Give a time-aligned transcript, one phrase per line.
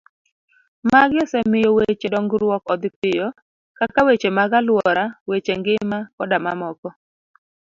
[0.91, 3.27] Magi osemiyo weche dongruok odhi piyo,
[3.77, 6.89] kaka weche mag aluora, weche ngima koda mamoko.